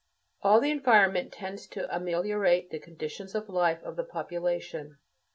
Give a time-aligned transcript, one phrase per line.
[0.41, 4.97] All the environment tends to ameliorate the "conditions of life" of the population.